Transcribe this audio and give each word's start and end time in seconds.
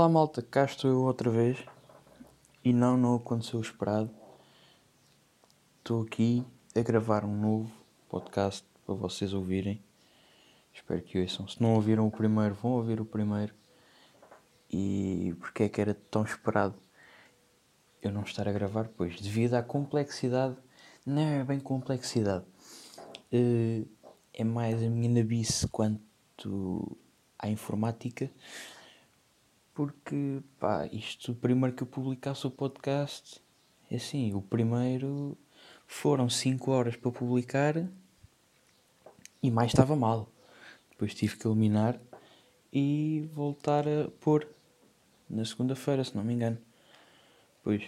Olá 0.00 0.08
malta, 0.08 0.40
cá 0.40 0.64
estou 0.64 0.88
eu 0.88 1.02
outra 1.02 1.28
vez 1.28 1.58
e 2.64 2.72
não, 2.72 2.96
não 2.96 3.16
aconteceu 3.16 3.58
o 3.58 3.62
esperado. 3.62 4.08
Estou 5.78 6.02
aqui 6.02 6.46
a 6.72 6.80
gravar 6.82 7.24
um 7.24 7.36
novo 7.36 7.72
podcast 8.08 8.64
para 8.86 8.94
vocês 8.94 9.34
ouvirem. 9.34 9.82
Espero 10.72 11.02
que 11.02 11.20
ouçam. 11.20 11.48
Se 11.48 11.60
não 11.60 11.74
ouviram 11.74 12.06
o 12.06 12.12
primeiro, 12.12 12.54
vão 12.54 12.74
ouvir 12.74 13.00
o 13.00 13.04
primeiro. 13.04 13.52
E 14.70 15.34
porque 15.40 15.64
é 15.64 15.68
que 15.68 15.80
era 15.80 15.94
tão 15.94 16.22
esperado 16.22 16.76
eu 18.00 18.12
não 18.12 18.22
estar 18.22 18.46
a 18.46 18.52
gravar? 18.52 18.88
Pois, 18.96 19.20
devido 19.20 19.54
à 19.54 19.64
complexidade, 19.64 20.54
não 21.04 21.22
é 21.22 21.42
bem 21.42 21.58
complexidade, 21.58 22.44
eh, 23.32 23.82
é 24.32 24.44
mais 24.44 24.80
a 24.80 24.88
minha 24.88 25.08
nabice 25.08 25.66
quanto 25.66 26.96
à 27.36 27.48
informática 27.48 28.30
porque, 29.78 30.42
pá, 30.58 30.88
isto, 30.90 31.32
primeiro 31.36 31.76
que 31.76 31.84
eu 31.84 31.86
publicasse 31.86 32.44
o 32.44 32.50
podcast, 32.50 33.40
é 33.88 33.94
assim, 33.94 34.34
o 34.34 34.42
primeiro 34.42 35.38
foram 35.86 36.28
5 36.28 36.68
horas 36.68 36.96
para 36.96 37.12
publicar 37.12 37.88
e 39.40 39.50
mais 39.52 39.70
estava 39.70 39.94
mal. 39.94 40.28
Depois 40.90 41.14
tive 41.14 41.36
que 41.36 41.46
eliminar 41.46 41.96
e 42.72 43.30
voltar 43.32 43.86
a 43.86 44.10
pôr 44.18 44.48
na 45.30 45.44
segunda-feira, 45.44 46.02
se 46.02 46.16
não 46.16 46.24
me 46.24 46.34
engano. 46.34 46.58
Pois, 47.62 47.84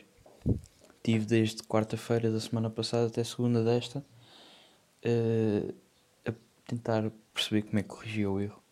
tive 1.02 1.26
desde 1.26 1.60
quarta-feira 1.64 2.30
da 2.30 2.38
semana 2.38 2.70
passada 2.70 3.08
até 3.08 3.24
segunda 3.24 3.64
desta 3.64 3.98
uh, 5.04 5.74
a 6.24 6.32
tentar 6.68 7.10
perceber 7.34 7.62
como 7.62 7.80
é 7.80 7.82
que 7.82 7.88
corrigia 7.88 8.30
o 8.30 8.40
erro. 8.40 8.62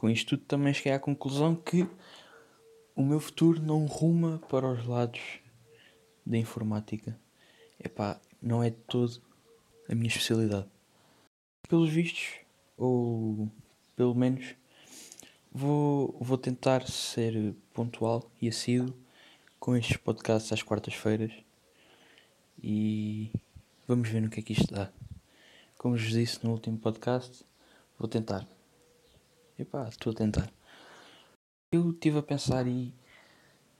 Com 0.00 0.08
isto 0.08 0.30
tudo 0.30 0.46
também 0.46 0.72
cheguei 0.72 0.92
à 0.92 0.98
conclusão 0.98 1.54
que 1.54 1.86
o 2.96 3.02
meu 3.02 3.20
futuro 3.20 3.60
não 3.60 3.84
ruma 3.84 4.38
para 4.48 4.66
os 4.66 4.86
lados 4.86 5.20
da 6.24 6.38
informática. 6.38 7.20
Epá, 7.78 8.18
não 8.40 8.62
é 8.62 8.70
de 8.70 8.78
todo 8.88 9.20
a 9.86 9.94
minha 9.94 10.08
especialidade. 10.08 10.66
Pelos 11.68 11.90
vistos, 11.90 12.30
ou 12.78 13.46
pelo 13.94 14.14
menos, 14.14 14.54
vou, 15.52 16.16
vou 16.18 16.38
tentar 16.38 16.88
ser 16.88 17.54
pontual 17.74 18.24
e 18.40 18.48
assíduo 18.48 18.96
com 19.58 19.76
estes 19.76 19.98
podcasts 19.98 20.50
às 20.50 20.62
quartas-feiras 20.62 21.34
e 22.64 23.30
vamos 23.86 24.08
ver 24.08 24.22
no 24.22 24.30
que 24.30 24.40
é 24.40 24.42
que 24.42 24.54
isto 24.54 24.72
dá. 24.72 24.90
Como 25.76 25.94
vos 25.94 26.10
disse 26.10 26.42
no 26.42 26.52
último 26.52 26.78
podcast, 26.78 27.44
vou 27.98 28.08
tentar. 28.08 28.48
Epá, 29.60 29.86
estou 29.90 30.12
a 30.12 30.16
tentar. 30.16 30.50
Eu 31.70 31.90
estive 31.90 32.18
a 32.18 32.22
pensar 32.22 32.66
e 32.66 32.94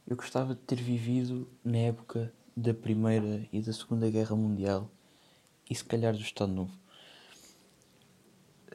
eu 0.06 0.14
gostava 0.14 0.54
de 0.54 0.60
ter 0.60 0.76
vivido 0.76 1.48
na 1.64 1.78
época 1.78 2.30
da 2.54 2.74
Primeira 2.74 3.48
e 3.50 3.62
da 3.62 3.72
Segunda 3.72 4.10
Guerra 4.10 4.36
Mundial 4.36 4.90
e 5.70 5.74
se 5.74 5.82
calhar 5.82 6.12
do 6.12 6.20
Estado 6.20 6.52
Novo. 6.52 6.78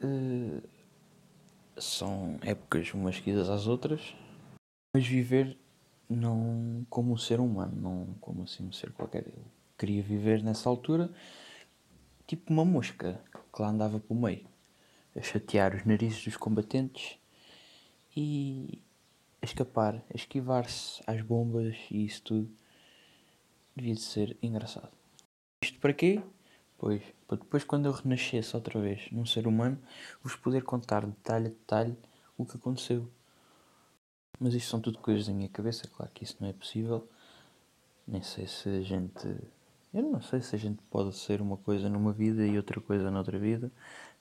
Uh, 0.02 0.60
são 1.80 2.40
épocas 2.42 2.92
umas 2.92 3.14
seguidas 3.14 3.48
às 3.48 3.68
outras, 3.68 4.12
mas 4.92 5.06
viver 5.06 5.56
não 6.10 6.84
como 6.90 7.12
um 7.12 7.16
ser 7.16 7.38
humano, 7.38 7.80
não 7.80 8.14
como 8.20 8.42
assim 8.42 8.66
um 8.66 8.72
ser 8.72 8.90
qualquer. 8.90 9.28
Eu 9.28 9.44
queria 9.78 10.02
viver 10.02 10.42
nessa 10.42 10.68
altura 10.68 11.08
tipo 12.26 12.52
uma 12.52 12.64
mosca 12.64 13.22
que 13.54 13.62
lá 13.62 13.68
andava 13.68 14.00
pelo 14.00 14.20
meio 14.20 14.55
a 15.16 15.22
chatear 15.22 15.74
os 15.74 15.84
narizes 15.84 16.24
dos 16.24 16.36
combatentes 16.36 17.18
e 18.16 18.82
a 19.42 19.46
escapar, 19.46 20.02
a 20.12 20.16
esquivar-se 20.16 21.02
às 21.06 21.22
bombas 21.22 21.76
e 21.90 22.04
isso 22.04 22.22
tudo. 22.22 22.50
Devia 23.74 23.94
de 23.94 24.00
ser 24.00 24.36
engraçado. 24.42 24.90
Isto 25.62 25.78
para 25.78 25.92
quê? 25.92 26.22
Pois, 26.78 27.02
para 27.26 27.38
depois 27.38 27.64
quando 27.64 27.86
eu 27.86 27.92
renascesse 27.92 28.54
outra 28.54 28.80
vez 28.80 29.10
num 29.10 29.26
ser 29.26 29.46
humano, 29.46 29.78
vos 30.22 30.36
poder 30.36 30.62
contar 30.62 31.06
detalhe 31.06 31.46
a 31.46 31.50
detalhe 31.50 31.96
o 32.36 32.44
que 32.44 32.56
aconteceu. 32.56 33.10
Mas 34.38 34.54
isto 34.54 34.68
são 34.68 34.80
tudo 34.80 34.98
coisas 34.98 35.26
da 35.26 35.32
minha 35.32 35.48
cabeça, 35.48 35.88
claro 35.88 36.12
que 36.12 36.24
isso 36.24 36.36
não 36.40 36.48
é 36.48 36.52
possível. 36.52 37.08
Nem 38.06 38.22
sei 38.22 38.46
se 38.46 38.68
a 38.68 38.82
gente. 38.82 39.26
Eu 39.92 40.02
não 40.02 40.20
sei 40.20 40.40
se 40.42 40.54
a 40.54 40.58
gente 40.58 40.82
pode 40.90 41.16
ser 41.16 41.40
uma 41.40 41.56
coisa 41.56 41.88
numa 41.88 42.12
vida 42.12 42.46
e 42.46 42.56
outra 42.56 42.80
coisa 42.80 43.10
noutra 43.10 43.38
vida. 43.38 43.70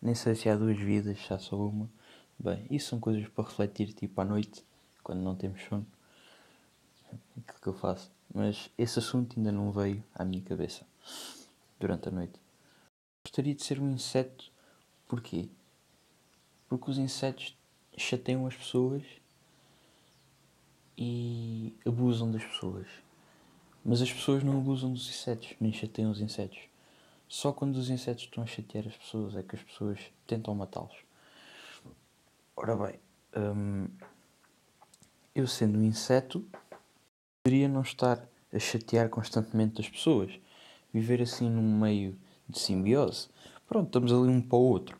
Nem 0.01 0.15
sei 0.15 0.35
se 0.35 0.47
há 0.49 0.55
duas 0.55 0.77
vidas, 0.77 1.19
se 1.19 1.33
há 1.33 1.39
só 1.39 1.57
uma. 1.57 1.89
Bem, 2.37 2.65
isso 2.69 2.89
são 2.89 2.99
coisas 2.99 3.27
para 3.29 3.43
refletir 3.43 3.93
tipo 3.93 4.19
à 4.21 4.25
noite, 4.25 4.63
quando 5.03 5.21
não 5.21 5.35
temos 5.35 5.61
sono. 5.63 5.85
Aquilo 7.37 7.61
que 7.61 7.67
eu 7.67 7.73
faço. 7.73 8.11
Mas 8.33 8.69
esse 8.77 8.99
assunto 8.99 9.37
ainda 9.37 9.51
não 9.51 9.71
veio 9.71 10.03
à 10.13 10.23
minha 10.23 10.41
cabeça 10.41 10.85
durante 11.79 12.09
a 12.09 12.11
noite. 12.11 12.39
Gostaria 13.23 13.55
de 13.55 13.63
ser 13.63 13.79
um 13.79 13.91
inseto. 13.91 14.51
Porquê? 15.07 15.49
Porque 16.67 16.91
os 16.91 16.97
insetos 16.97 17.57
chateiam 17.97 18.45
as 18.45 18.55
pessoas 18.55 19.03
e 20.97 21.75
abusam 21.85 22.31
das 22.31 22.43
pessoas. 22.43 22.87
Mas 23.87 24.01
as 24.01 24.11
pessoas 24.11 24.43
não 24.43 24.57
abusam 24.57 24.91
dos 24.91 25.07
insetos, 25.07 25.53
nem 25.61 25.71
chateiam 25.71 26.09
os 26.09 26.19
insetos. 26.19 26.57
Só 27.27 27.53
quando 27.53 27.75
os 27.75 27.91
insetos 27.91 28.23
estão 28.23 28.43
a 28.43 28.47
chatear 28.47 28.87
as 28.87 28.97
pessoas 28.97 29.35
é 29.35 29.43
que 29.43 29.55
as 29.55 29.61
pessoas 29.61 29.99
tentam 30.25 30.55
matá-los. 30.55 30.95
Ora 32.55 32.75
bem, 32.75 32.99
hum, 33.37 33.87
eu 35.35 35.45
sendo 35.45 35.77
um 35.77 35.83
inseto, 35.83 36.43
poderia 37.43 37.67
não 37.67 37.83
estar 37.83 38.27
a 38.51 38.57
chatear 38.57 39.07
constantemente 39.07 39.81
as 39.81 39.87
pessoas. 39.87 40.31
Viver 40.91 41.21
assim 41.21 41.47
num 41.47 41.79
meio 41.79 42.17
de 42.49 42.57
simbiose. 42.57 43.27
Pronto, 43.67 43.85
estamos 43.85 44.11
ali 44.11 44.31
um 44.31 44.41
para 44.41 44.57
o 44.57 44.61
outro. 44.61 44.99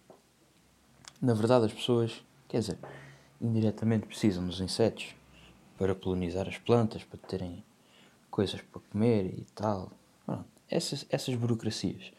Na 1.19 1.33
verdade, 1.33 1.65
as 1.65 1.73
pessoas, 1.73 2.23
quer 2.47 2.59
dizer, 2.59 2.77
indiretamente 3.41 4.05
precisam 4.05 4.45
dos 4.45 4.61
insetos 4.61 5.15
para 5.75 5.95
polinizar 5.95 6.47
as 6.47 6.59
plantas, 6.59 7.03
para 7.03 7.17
terem 7.17 7.63
coisas 8.35 8.61
para 8.61 8.81
comer 8.91 9.33
e 9.39 9.45
tal. 9.55 9.91
Pronto 10.25 10.55
essas, 10.69 11.05
essas 11.09 11.35
burocracias. 11.35 12.11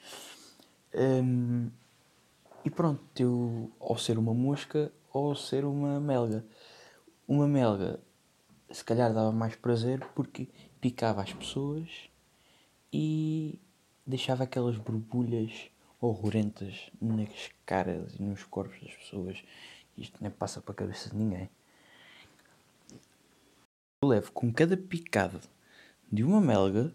Um, 0.94 1.70
e 2.64 2.70
pronto, 2.70 3.02
eu, 3.18 3.70
ao 3.80 3.98
ser 3.98 4.18
uma 4.18 4.34
mosca 4.34 4.92
ou 5.12 5.34
ser 5.34 5.64
uma 5.64 6.00
melga. 6.00 6.44
Uma 7.28 7.46
melga, 7.46 8.00
se 8.70 8.84
calhar 8.84 9.12
dava 9.12 9.32
mais 9.32 9.56
prazer 9.56 10.00
porque 10.14 10.48
picava 10.80 11.22
as 11.22 11.32
pessoas 11.32 12.08
e 12.92 13.58
deixava 14.06 14.44
aquelas 14.44 14.76
borbulhas 14.76 15.70
horrorentas 16.00 16.90
nas 17.00 17.50
caras 17.64 18.14
e 18.14 18.22
nos 18.22 18.44
corpos 18.44 18.80
das 18.80 18.94
pessoas. 18.94 19.42
Isto 19.96 20.18
nem 20.20 20.30
passa 20.30 20.60
para 20.60 20.72
a 20.72 20.76
cabeça 20.76 21.10
de 21.10 21.16
ninguém. 21.16 21.48
Eu 24.02 24.08
levo 24.08 24.30
com 24.30 24.52
cada 24.52 24.76
picada 24.76 25.40
de 26.10 26.22
uma 26.22 26.40
melga 26.40 26.92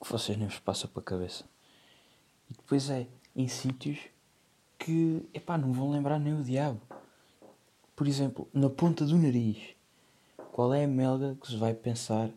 que 0.00 0.10
vocês 0.10 0.36
nem 0.36 0.48
vos 0.48 0.58
passa 0.58 0.86
para 0.86 1.00
a 1.00 1.04
cabeça. 1.04 1.44
E 2.50 2.54
depois 2.54 2.90
é 2.90 3.06
em 3.34 3.48
sítios 3.48 3.98
que, 4.78 5.28
epá, 5.32 5.56
não 5.56 5.72
vão 5.72 5.90
lembrar 5.90 6.18
nem 6.18 6.34
o 6.34 6.42
diabo. 6.42 6.80
Por 7.96 8.06
exemplo, 8.06 8.48
na 8.52 8.68
ponta 8.68 9.06
do 9.06 9.16
nariz. 9.16 9.76
Qual 10.50 10.74
é 10.74 10.84
a 10.84 10.88
melga 10.88 11.36
que 11.40 11.46
se 11.46 11.56
vai 11.56 11.72
pensar, 11.72 12.30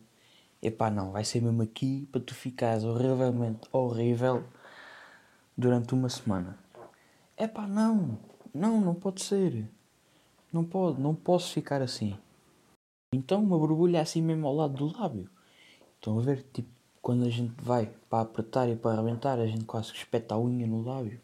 epá, 0.62 0.90
não, 0.90 1.12
vai 1.12 1.24
ser 1.24 1.42
mesmo 1.42 1.62
aqui 1.62 2.08
para 2.10 2.20
tu 2.20 2.34
ficares 2.34 2.82
horrivelmente 2.82 3.68
horrível 3.70 4.44
durante 5.56 5.92
uma 5.92 6.08
semana. 6.08 6.58
Epá, 7.36 7.66
não, 7.66 8.18
não, 8.54 8.80
não 8.80 8.94
pode 8.94 9.22
ser. 9.22 9.68
Não 10.52 10.64
pode, 10.64 11.00
não 11.00 11.14
posso 11.14 11.52
ficar 11.52 11.82
assim. 11.82 12.16
Então 13.12 13.42
uma 13.42 13.58
borbulha 13.58 14.00
assim 14.00 14.22
mesmo 14.22 14.46
ao 14.46 14.54
lado 14.54 14.74
do 14.74 14.98
lábio. 14.98 15.28
Estão 16.06 16.20
a 16.20 16.22
ver, 16.22 16.46
tipo, 16.52 16.68
quando 17.02 17.24
a 17.24 17.28
gente 17.28 17.52
vai 17.60 17.92
para 18.08 18.22
apertar 18.22 18.68
e 18.68 18.76
para 18.76 18.92
arrebentar, 18.92 19.40
a 19.40 19.46
gente 19.48 19.64
quase 19.64 19.90
que 19.90 19.98
espeta 19.98 20.36
a 20.36 20.38
unha 20.38 20.64
no 20.64 20.84
lábio. 20.84 21.20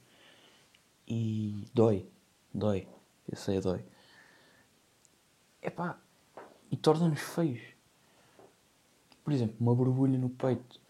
E 1.07 1.69
dói, 1.73 2.05
dói, 2.53 2.89
eu 3.31 3.37
sei, 3.37 3.61
dói. 3.61 3.85
Epá, 5.63 6.01
e 6.69 6.77
torna-nos 6.77 7.21
feios. 7.21 7.63
Por 9.23 9.33
exemplo, 9.33 9.55
uma 9.61 9.73
borbulha 9.73 10.19
no 10.19 10.31
peito 10.31 10.81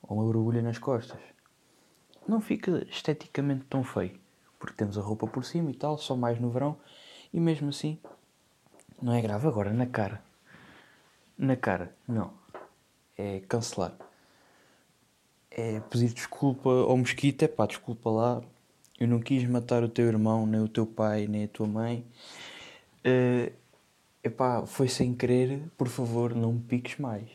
ou 0.00 0.16
uma 0.16 0.24
borbulha 0.24 0.62
nas 0.62 0.78
costas. 0.78 1.20
Não 2.26 2.40
fica 2.40 2.82
esteticamente 2.88 3.66
tão 3.66 3.84
feio, 3.84 4.18
porque 4.58 4.74
temos 4.74 4.96
a 4.96 5.02
roupa 5.02 5.26
por 5.26 5.44
cima 5.44 5.70
e 5.70 5.74
tal, 5.74 5.98
só 5.98 6.16
mais 6.16 6.40
no 6.40 6.48
verão, 6.48 6.78
e 7.30 7.38
mesmo 7.38 7.68
assim 7.68 8.00
não 9.02 9.12
é 9.12 9.20
grave. 9.20 9.46
Agora, 9.46 9.70
na 9.70 9.84
cara, 9.84 10.24
na 11.36 11.56
cara, 11.56 11.94
não, 12.08 12.42
é 13.16 13.40
cancelar 13.40 13.96
é 15.56 15.80
pedir 15.80 16.12
desculpa 16.12 16.68
ao 16.68 16.96
mosquito, 16.96 17.44
é 17.44 17.48
pá, 17.48 17.66
desculpa 17.66 18.10
lá, 18.10 18.42
eu 18.98 19.06
não 19.06 19.20
quis 19.20 19.48
matar 19.48 19.84
o 19.84 19.88
teu 19.88 20.06
irmão, 20.06 20.46
nem 20.46 20.60
o 20.60 20.68
teu 20.68 20.86
pai, 20.86 21.26
nem 21.28 21.44
a 21.44 21.48
tua 21.48 21.66
mãe. 21.66 22.04
Uh, 23.06 23.52
epá, 24.22 24.66
foi 24.66 24.88
sem 24.88 25.14
querer, 25.14 25.60
por 25.76 25.88
favor, 25.88 26.34
não 26.34 26.54
me 26.54 26.60
piques 26.60 26.98
mais. 26.98 27.28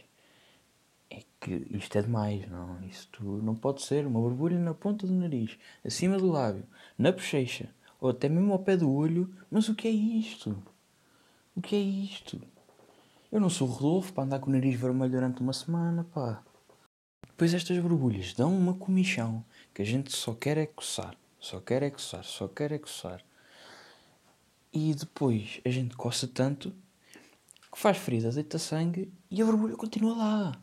É 1.10 1.22
que 1.40 1.68
isto 1.72 1.98
é 1.98 2.02
demais, 2.02 2.48
não? 2.50 2.82
Isto 2.84 3.24
não 3.24 3.56
pode 3.56 3.82
ser. 3.82 4.06
Uma 4.06 4.20
borbulha 4.20 4.60
na 4.60 4.74
ponta 4.74 5.08
do 5.08 5.14
nariz, 5.14 5.58
acima 5.86 6.18
do 6.18 6.32
lábio, 6.32 6.66
na 6.98 7.12
bochecha, 7.12 7.70
ou 8.02 8.10
até 8.10 8.28
mesmo 8.30 8.52
ao 8.54 8.60
pé 8.60 8.76
do 8.78 8.92
olho. 8.92 9.34
Mas 9.50 9.70
o 9.70 9.76
que 9.76 9.88
é 9.88 9.92
isto? 9.92 10.62
O 11.56 11.62
que 11.62 11.76
é 11.76 11.80
isto? 11.80 12.42
Eu 13.32 13.40
não 13.40 13.50
sou 13.50 13.68
Rodolfo 13.68 14.12
para 14.12 14.24
andar 14.24 14.40
com 14.40 14.50
o 14.50 14.54
nariz 14.54 14.80
vermelho 14.80 15.12
durante 15.12 15.40
uma 15.40 15.54
semana, 15.54 16.04
pá. 16.04 16.44
Depois 17.28 17.54
estas 17.54 17.78
borbulhas 17.78 18.34
dão 18.34 18.52
uma 18.58 18.74
comichão 18.74 19.46
que 19.72 19.84
a 19.84 19.86
gente 19.86 20.12
só 20.12 20.34
quer 20.34 20.58
é 20.58 20.66
coçar, 20.66 21.16
só 21.40 21.60
quer 21.60 21.84
é 21.84 21.92
coçar, 21.92 22.24
só 22.24 22.48
quer 22.48 22.72
é 22.72 22.80
coçar. 22.80 23.24
E 24.74 24.96
depois 24.96 25.62
a 25.64 25.70
gente 25.70 25.96
coça 25.96 26.28
tanto 26.28 26.74
que 27.72 27.78
faz 27.78 27.98
ferida, 27.98 28.32
deita 28.32 28.58
sangue 28.58 29.14
e 29.30 29.40
a 29.44 29.46
borbulha 29.46 29.76
continua 29.76 30.16
lá. 30.16 30.62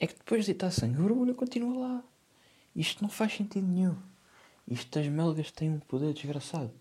É 0.00 0.06
que 0.06 0.14
depois 0.14 0.46
de 0.46 0.52
deitar 0.54 0.70
sangue 0.70 0.96
a 0.96 1.02
borbulha 1.02 1.34
continua 1.34 1.78
lá. 1.78 2.04
Isto 2.74 3.02
não 3.02 3.10
faz 3.10 3.34
sentido 3.34 3.66
nenhum. 3.66 3.96
Isto 4.66 4.98
das 4.98 5.06
melgas 5.06 5.50
tem 5.50 5.70
um 5.70 5.80
poder 5.80 6.14
desgraçado. 6.14 6.72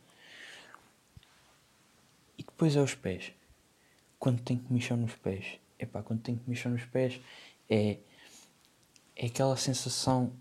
E 2.38 2.44
depois 2.44 2.74
é 2.78 2.82
os 2.82 2.96
pés 2.96 3.34
quando 4.22 4.40
tem 4.40 4.56
comichão 4.56 4.96
nos 4.96 5.16
pés. 5.16 5.60
Epá, 5.80 6.04
quando 6.04 6.22
tem 6.22 6.38
comichão 6.38 6.72
nos 6.72 6.86
pés 6.86 7.20
é, 7.68 7.98
é 9.16 9.26
aquela 9.26 9.58
sensação 9.58 10.32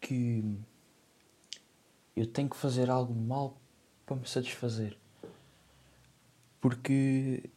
que 0.00 0.42
eu 2.16 2.26
tenho 2.26 2.48
que 2.48 2.56
fazer 2.56 2.88
algo 2.88 3.14
mal 3.14 3.60
para 4.06 4.16
me 4.16 4.26
satisfazer. 4.26 4.96
Porque 6.58 7.50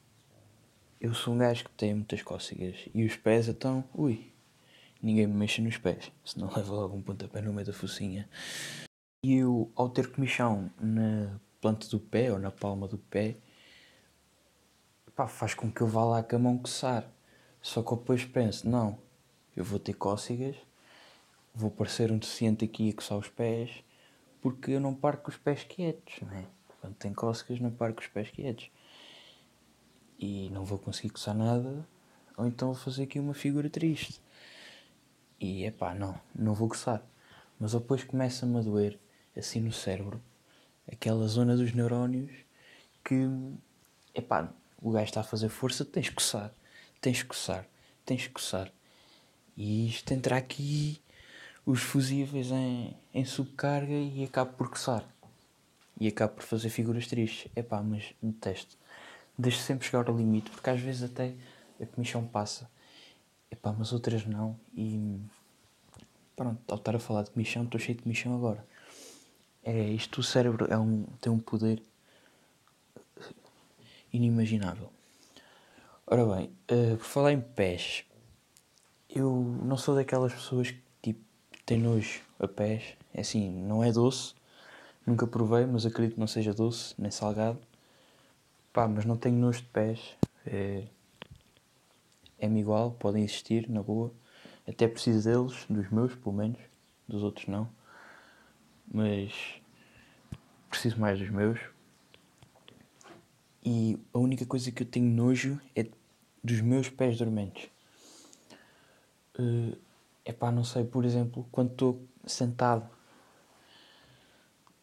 eu 1.00 1.14
sou 1.14 1.34
um 1.34 1.38
gajo 1.38 1.64
que 1.64 1.72
tem 1.72 1.94
muitas 1.94 2.22
cócegas 2.22 2.76
e 2.94 3.06
os 3.06 3.16
pés 3.16 3.48
então, 3.48 3.86
ui, 3.94 4.34
ninguém 5.02 5.28
me 5.28 5.34
mexe 5.34 5.62
nos 5.62 5.78
pés, 5.78 6.12
senão 6.26 6.52
leva 6.54 6.74
logo 6.74 6.98
um 6.98 7.02
pontapé 7.02 7.42
no 7.42 7.54
meio 7.54 7.66
da 7.66 7.72
focinha. 7.72 8.30
E 9.24 9.36
eu, 9.36 9.72
ao 9.78 9.88
ter 9.88 10.12
comichão 10.12 10.70
na 10.78 11.40
planta 11.62 11.88
do 11.88 12.02
pé 12.02 12.34
ou 12.34 12.38
na 12.38 12.52
palma 12.52 12.86
do 12.86 12.98
pé, 12.98 13.38
pá, 15.20 15.28
faz 15.28 15.54
com 15.54 15.70
que 15.70 15.82
eu 15.82 15.88
vá 15.88 16.06
lá 16.06 16.24
com 16.24 16.38
a 16.38 16.40
mão 16.40 16.58
coçar. 16.58 17.06
Só 17.62 17.84
que 17.84 17.92
eu 17.92 17.98
depois 17.98 18.24
penso, 18.24 18.70
não, 18.70 18.98
eu 19.54 19.66
vou 19.66 19.78
ter 19.78 19.92
cócegas, 19.92 20.56
vou 21.54 21.70
parecer 21.70 22.10
um 22.10 22.18
deficiente 22.18 22.64
aqui 22.64 22.92
a 22.92 22.94
coçar 22.94 23.18
os 23.18 23.28
pés, 23.28 23.84
porque 24.40 24.72
eu 24.72 24.80
não 24.80 24.96
paro 24.96 25.18
com 25.18 25.30
os 25.30 25.36
pés 25.36 25.66
quietos, 25.66 26.22
não 26.22 26.32
é? 26.32 26.46
Quando 26.80 26.96
tem 26.96 27.14
cócegas 27.14 27.60
não 27.60 27.70
paro 27.70 27.94
com 27.94 28.00
os 28.00 28.08
pés 28.08 28.32
quietos. 28.32 28.72
E 30.18 30.50
não 30.52 30.64
vou 30.64 30.80
conseguir 30.80 31.10
coçar 31.10 31.36
nada, 31.36 31.86
ou 32.38 32.48
então 32.48 32.72
vou 32.72 32.82
fazer 32.82 33.04
aqui 33.04 33.20
uma 33.20 33.34
figura 33.34 33.70
triste. 33.70 34.22
E 35.38 35.66
é 35.66 35.72
pá, 35.72 35.94
não, 35.94 36.18
não 36.34 36.54
vou 36.54 36.70
coçar. 36.70 37.04
Mas 37.60 37.74
depois 37.74 38.06
começa-me 38.06 38.58
a 38.58 38.62
doer, 38.62 38.98
assim 39.36 39.60
no 39.60 39.74
cérebro, 39.74 40.22
aquela 40.90 41.28
zona 41.28 41.58
dos 41.58 41.74
neurónios 41.74 42.32
que, 43.04 43.28
é 44.14 44.22
pá, 44.22 44.54
o 44.82 44.92
gajo 44.92 45.06
está 45.06 45.22
a 45.22 45.24
fazer 45.24 45.50
força, 45.50 45.84
tens 45.84 46.10
que 46.10 46.16
coçar, 46.16 46.54
tens 47.02 47.22
que 47.22 47.30
coçar, 47.30 47.66
tens 48.06 48.28
que 48.28 48.34
coçar. 48.34 48.72
E 49.56 49.90
isto 49.90 50.12
entra 50.14 50.38
aqui 50.38 51.02
os 51.66 51.82
fusíveis 51.82 52.52
em, 52.52 52.96
em 53.14 53.26
subcarga 53.26 53.94
e 53.94 54.24
acabo 54.24 54.54
por 54.54 54.70
coçar. 54.70 55.04
E 56.00 56.08
acabo 56.08 56.36
por 56.36 56.44
fazer 56.44 56.70
figuras 56.70 57.08
tristes. 57.08 57.52
Epá, 57.56 57.82
mas 57.84 58.14
detesto. 58.24 58.78
Deixo 59.38 59.60
sempre 59.60 59.86
chegar 59.86 60.08
ao 60.08 60.18
limite, 60.18 60.50
porque 60.50 60.70
às 60.70 60.80
vezes 60.80 61.04
até 61.04 61.34
a 61.82 61.86
comissão 61.86 62.26
passa. 62.26 62.70
Epá, 63.52 63.74
mas 63.78 63.92
outras 63.92 64.26
não. 64.26 64.58
E 64.74 65.20
pronto, 66.36 66.62
ao 66.70 66.78
estar 66.78 66.96
a 66.96 67.00
falar 67.00 67.24
de 67.24 67.32
comissão, 67.32 67.64
estou 67.64 67.80
cheio 67.80 67.98
de 67.98 68.04
comissão 68.04 68.34
agora. 68.34 68.66
É, 69.62 69.90
isto 69.90 70.22
o 70.22 70.24
cérebro 70.24 70.66
é 70.72 70.78
um, 70.78 71.04
tem 71.20 71.32
um 71.32 71.40
poder 71.40 71.84
inimaginável. 74.12 74.92
Ora 76.06 76.26
bem, 76.26 76.52
uh, 76.72 76.98
por 76.98 77.06
falar 77.06 77.34
em 77.34 77.42
pés, 77.42 78.04
eu 79.10 79.32
não 79.64 79.78
sou 79.78 79.96
daquelas 79.96 80.34
pessoas 80.34 80.72
que 80.72 80.80
tipo, 81.14 81.22
têm 81.66 81.80
nojo 81.80 82.22
a 82.40 82.48
pés. 82.48 82.98
É 83.14 83.22
assim, 83.22 83.50
não 83.50 83.84
é 83.84 83.92
doce, 83.92 84.34
nunca 85.06 85.28
provei, 85.28 85.66
mas 85.66 85.86
acredito 85.86 86.16
que 86.16 86.20
não 86.20 86.28
seja 86.28 86.54
doce, 86.54 86.96
nem 86.98 87.12
salgado. 87.12 87.60
Pá, 88.74 88.88
mas 88.88 89.06
não 89.06 89.18
tenho 89.18 89.38
nojo 89.38 89.62
de 89.62 89.68
pés. 89.68 90.16
É, 90.46 90.84
é-me 92.40 92.60
igual, 92.62 92.92
podem 92.92 93.24
existir, 93.24 93.70
na 93.70 93.84
boa. 93.84 94.12
Até 94.68 94.88
preciso 94.88 95.28
deles, 95.28 95.66
dos 95.70 95.90
meus, 95.90 96.16
pelo 96.16 96.36
menos. 96.36 96.60
Dos 97.08 97.24
outros 97.24 97.48
não. 97.48 97.70
Mas 98.92 99.60
preciso 100.70 101.00
mais 101.00 101.20
dos 101.20 101.30
meus, 101.30 101.60
e 103.64 104.00
a 104.14 104.18
única 104.18 104.46
coisa 104.46 104.72
que 104.72 104.84
eu 104.84 104.88
tenho 104.88 105.08
nojo 105.08 105.60
é 105.76 105.86
dos 106.44 106.62
meus 106.62 106.90
pés 106.90 107.18
dormentes. 107.18 107.70
Uh, 109.38 109.78
epá, 110.26 110.52
não 110.52 110.64
sei, 110.64 110.84
por 110.84 111.06
exemplo, 111.06 111.46
quando 111.52 111.72
estou 111.72 112.02
sentado, 112.26 112.90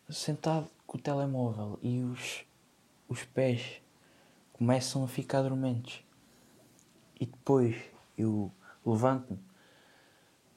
sentado 0.08 0.68
com 0.86 0.98
o 0.98 1.00
telemóvel 1.00 1.78
e 1.82 2.02
os, 2.02 2.44
os 3.08 3.24
pés 3.24 3.80
começam 4.52 5.04
a 5.04 5.08
ficar 5.08 5.42
dormentes 5.42 6.02
e 7.20 7.26
depois 7.26 7.76
eu 8.16 8.50
levanto-me. 8.84 9.38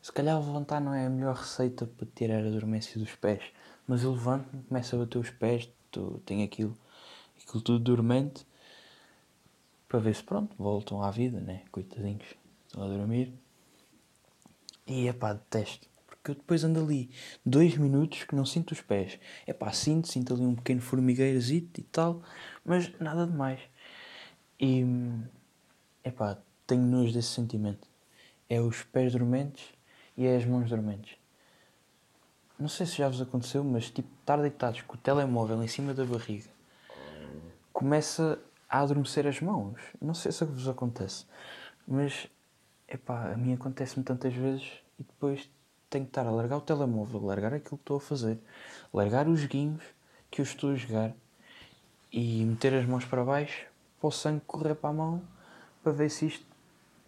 Se 0.02 0.12
calhar 0.12 0.40
levantar 0.40 0.80
não 0.80 0.94
é 0.94 1.06
a 1.06 1.10
melhor 1.10 1.36
receita 1.36 1.86
para 1.86 2.08
tirar 2.16 2.46
a 2.46 2.50
dormência 2.50 3.00
dos 3.00 3.14
pés, 3.16 3.44
mas 3.86 4.04
eu 4.04 4.12
levanto-me, 4.12 4.64
começo 4.64 4.96
a 4.96 5.00
bater 5.00 5.18
os 5.18 5.30
pés, 5.30 5.70
tenho 6.26 6.46
aquilo 6.46 6.78
aquilo 7.44 7.62
tudo 7.62 7.80
dormente, 7.80 8.46
para 9.88 10.00
ver 10.00 10.16
se 10.16 10.24
pronto, 10.24 10.56
voltam 10.58 11.02
à 11.02 11.10
vida, 11.10 11.40
né? 11.40 11.64
Coitadinhos, 11.72 12.36
estão 12.68 12.84
a 12.84 12.88
dormir. 12.88 13.34
E 14.86 15.08
é 15.08 15.14
pá, 15.14 15.34
detesto. 15.34 15.88
Porque 16.06 16.32
eu 16.32 16.36
depois 16.36 16.64
ando 16.64 16.80
ali 16.80 17.10
dois 17.46 17.76
minutos 17.78 18.24
que 18.24 18.36
não 18.36 18.46
sinto 18.46 18.72
os 18.72 18.82
pés. 18.82 19.20
É 19.48 19.54
pá, 19.54 19.72
sinto, 19.72 20.08
sinto 20.08 20.34
ali 20.34 20.44
um 20.44 20.56
pequeno 20.56 20.82
formigueirozito 20.82 21.80
e 21.80 21.84
tal, 21.84 22.22
mas 22.64 22.92
nada 23.00 23.26
de 23.26 23.34
mais. 23.34 23.60
E 24.60 24.84
é 26.04 26.12
pá, 26.12 26.38
tenho 26.68 26.84
nojo 26.84 27.14
desse 27.14 27.30
sentimento. 27.30 27.88
É 28.48 28.62
os 28.62 28.84
pés 28.84 29.14
dormentes 29.14 29.66
e 30.16 30.26
é 30.26 30.36
as 30.36 30.46
mãos 30.46 30.70
dormentes. 30.70 31.18
Não 32.60 32.68
sei 32.68 32.86
se 32.86 32.98
já 32.98 33.08
vos 33.08 33.22
aconteceu, 33.22 33.64
mas 33.64 33.90
tipo, 33.90 34.10
estar 34.20 34.38
deitados 34.38 34.82
com 34.82 34.96
o 34.96 34.98
telemóvel 34.98 35.64
em 35.64 35.68
cima 35.68 35.94
da 35.94 36.04
barriga 36.04 36.59
começa 37.80 38.38
a 38.68 38.82
adormecer 38.82 39.26
as 39.26 39.40
mãos. 39.40 39.80
Não 40.02 40.14
sei 40.14 40.34
se 40.34 40.44
é 40.44 40.46
vos 40.46 40.68
acontece, 40.68 41.26
mas 41.88 42.28
epá, 42.90 43.32
a 43.32 43.38
mim 43.38 43.54
acontece-me 43.54 44.04
tantas 44.04 44.34
vezes 44.34 44.70
e 45.00 45.04
depois 45.04 45.50
tenho 45.90 46.04
que 46.04 46.10
estar 46.10 46.28
a 46.28 46.30
largar 46.30 46.58
o 46.58 46.62
telemóvel, 46.62 47.22
largar 47.22 47.54
aquilo 47.54 47.78
que 47.78 47.84
estou 47.84 47.96
a 47.96 48.02
fazer, 48.02 48.38
largar 48.94 49.30
os 49.30 49.40
joguinhos 49.40 49.82
que 50.30 50.42
eu 50.42 50.44
estou 50.44 50.72
a 50.72 50.76
jogar 50.76 51.14
e 52.12 52.44
meter 52.44 52.74
as 52.74 52.86
mãos 52.86 53.06
para 53.06 53.24
baixo 53.24 53.66
para 53.98 54.08
o 54.08 54.12
sangue 54.12 54.42
correr 54.46 54.76
para 54.76 54.90
a 54.90 54.94
mão 54.94 55.22
para 55.82 55.94
ver 55.94 56.10
se 56.10 56.26
isto, 56.26 56.46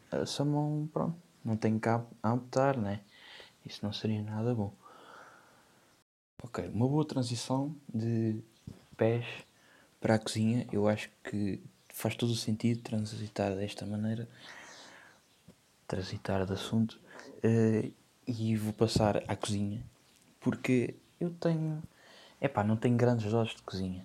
essa 0.10 0.46
mão, 0.46 0.90
pronto, 0.94 1.18
não 1.44 1.58
tem 1.58 1.78
que 1.78 1.90
amputar, 2.24 2.78
né? 2.78 3.02
Isso 3.66 3.82
não 3.84 3.92
seria 3.92 4.22
nada 4.24 4.56
bom. 4.56 4.74
Ok, 6.42 6.66
uma 6.74 6.88
boa 6.88 7.06
transição 7.06 7.76
de 7.94 8.42
pés 8.96 9.26
para 10.02 10.16
a 10.16 10.20
cozinha, 10.20 10.68
eu 10.72 10.88
acho 10.88 11.10
que 11.24 11.62
faz 11.94 12.16
todo 12.16 12.32
o 12.32 12.36
sentido 12.36 12.82
transitar 12.82 13.56
desta 13.56 13.86
maneira, 13.86 14.28
transitar 15.88 16.46
de 16.46 16.54
assunto, 16.54 17.00
uh, 17.44 17.94
e 18.28 18.56
vou 18.58 18.74
passar 18.74 19.24
à 19.28 19.36
cozinha, 19.36 19.84
porque 20.40 20.96
eu 21.20 21.30
tenho, 21.30 21.82
é 22.42 22.48
pá, 22.48 22.64
não 22.64 22.76
tenho 22.76 22.98
grandes 22.98 23.32
doses 23.32 23.56
de 23.56 23.62
cozinha. 23.62 24.04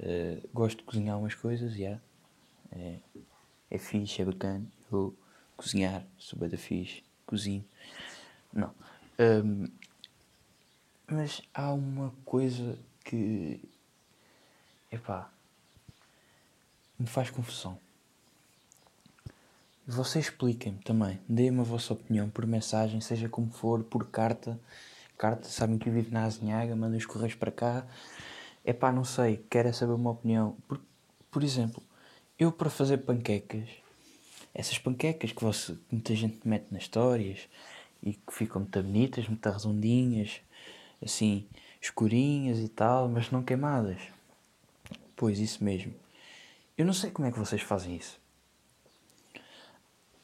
Uh, 0.00 0.46
gosto 0.52 0.78
de 0.78 0.84
cozinhar 0.84 1.18
umas 1.18 1.34
coisas, 1.34 1.72
já. 1.72 1.78
Yeah. 1.78 2.02
É, 2.72 2.98
é 3.70 3.78
fixe, 3.78 4.20
é 4.20 4.24
bacana. 4.24 4.66
Eu 4.90 5.16
cozinhar, 5.56 6.04
sou 6.18 6.38
bem 6.38 6.48
da 6.48 6.58
fixe, 6.58 7.02
cozinho. 7.24 7.64
Não. 8.52 8.74
Um, 9.18 9.64
ehm, 9.64 9.72
mas 11.08 11.40
há 11.54 11.72
uma 11.72 12.12
coisa 12.24 12.76
que 13.04 13.60
epá, 14.96 15.30
me 16.98 17.06
faz 17.06 17.30
confusão. 17.30 17.78
Vocês 19.86 20.24
expliquem-me 20.24 20.78
também, 20.80 21.20
deem-me 21.28 21.60
a 21.60 21.64
vossa 21.64 21.92
opinião 21.92 22.28
por 22.28 22.44
mensagem, 22.44 23.00
seja 23.00 23.28
como 23.28 23.50
for, 23.52 23.84
por 23.84 24.08
carta. 24.08 24.58
Carta, 25.16 25.48
sabem 25.48 25.78
que 25.78 25.88
eu 25.88 25.92
vivo 25.92 26.12
na 26.12 26.24
Azinhaga, 26.24 26.74
mandem 26.74 26.98
os 26.98 27.06
correios 27.06 27.34
para 27.34 27.52
cá. 27.52 27.86
Epá, 28.64 28.90
não 28.90 29.04
sei, 29.04 29.44
quero 29.48 29.68
é 29.68 29.72
saber 29.72 29.92
uma 29.92 30.10
opinião. 30.10 30.56
Por, 30.66 30.80
por 31.30 31.44
exemplo, 31.44 31.80
eu 32.38 32.50
para 32.50 32.68
fazer 32.68 32.98
panquecas, 32.98 33.68
essas 34.52 34.78
panquecas 34.78 35.30
que 35.30 35.44
você, 35.44 35.76
muita 35.90 36.14
gente 36.16 36.40
mete 36.46 36.66
nas 36.72 36.82
histórias 36.82 37.48
e 38.02 38.14
que 38.14 38.32
ficam 38.32 38.62
muito 38.62 38.82
bonitas, 38.82 39.28
muito 39.28 39.48
redondinhas, 39.48 40.40
assim, 41.00 41.46
escurinhas 41.80 42.58
e 42.58 42.68
tal, 42.68 43.08
mas 43.08 43.30
não 43.30 43.42
queimadas. 43.42 44.15
Pois, 45.16 45.38
isso 45.38 45.64
mesmo. 45.64 45.94
Eu 46.76 46.84
não 46.84 46.92
sei 46.92 47.10
como 47.10 47.26
é 47.26 47.32
que 47.32 47.38
vocês 47.38 47.62
fazem 47.62 47.96
isso. 47.96 48.20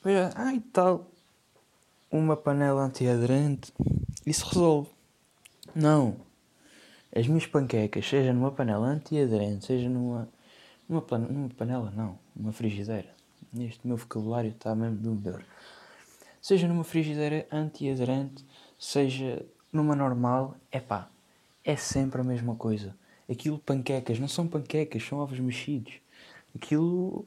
Veja, 0.04 0.30
e 0.54 0.61
tal, 0.61 1.11
uma 2.11 2.37
panela 2.37 2.82
antiaderente, 2.82 3.72
isso 4.26 4.46
resolve. 4.46 4.90
Não. 5.75 6.16
As 7.14 7.26
minhas 7.26 7.46
panquecas, 7.46 8.06
seja 8.06 8.32
numa 8.32 8.50
panela 8.50 8.87
antiaderente, 8.87 9.64
seja 9.64 9.88
numa, 9.88 10.28
numa, 10.88 11.18
numa 11.18 11.49
panela, 11.50 11.90
não, 11.90 12.18
numa 12.37 12.52
frigideira. 12.52 13.08
Neste 13.52 13.87
meu 13.87 13.96
vocabulário 13.96 14.50
está 14.50 14.75
mesmo 14.75 14.96
do 14.96 15.14
melhor. 15.14 15.42
Seja 16.40 16.68
numa 16.68 16.84
frigideira 16.84 17.46
antiaderente, 17.50 18.44
seja 18.78 19.44
numa 19.72 19.94
normal, 19.94 20.56
é 20.70 20.80
pá, 20.80 21.08
é 21.64 21.76
sempre 21.76 22.20
a 22.20 22.25
mesma 22.25 22.56
coisa. 22.56 22.94
Aquilo 23.30 23.58
panquecas, 23.58 24.18
não 24.18 24.28
são 24.28 24.46
panquecas, 24.46 25.02
são 25.02 25.18
ovos 25.18 25.38
mexidos. 25.38 25.94
Aquilo, 26.54 27.26